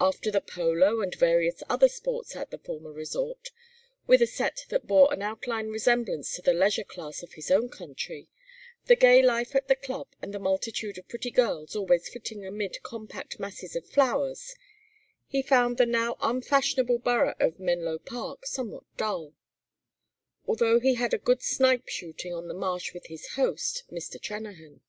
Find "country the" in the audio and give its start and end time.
7.68-8.94